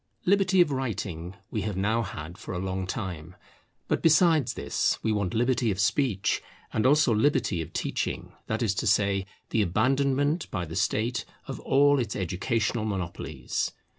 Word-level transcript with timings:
Liberty 0.25 0.61
of 0.61 0.71
writing 0.71 1.35
we 1.51 1.61
have 1.61 1.77
now 1.77 2.01
had 2.01 2.35
for 2.35 2.55
a 2.55 2.57
long 2.57 2.87
time. 2.87 3.35
But 3.87 4.01
besides 4.01 4.55
this 4.55 4.97
we 5.03 5.11
want 5.11 5.35
liberty 5.35 5.69
of 5.69 5.79
speech; 5.79 6.41
and 6.73 6.87
also 6.87 7.13
liberty 7.13 7.61
of 7.61 7.71
teaching; 7.71 8.33
that 8.47 8.63
is 8.63 8.73
to 8.81 8.87
say, 8.87 9.27
the 9.51 9.61
abandonment 9.61 10.49
by 10.49 10.65
the 10.65 10.75
State 10.75 11.23
of 11.47 11.59
all 11.59 11.99
its 11.99 12.15
educational 12.15 12.83
monopolies. 12.83 13.73